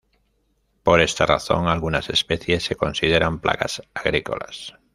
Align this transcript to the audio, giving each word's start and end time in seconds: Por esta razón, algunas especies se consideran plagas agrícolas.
Por 0.81 0.99
esta 0.99 1.27
razón, 1.27 1.67
algunas 1.67 2.09
especies 2.09 2.63
se 2.63 2.75
consideran 2.75 3.39
plagas 3.39 3.83
agrícolas. 3.93 4.73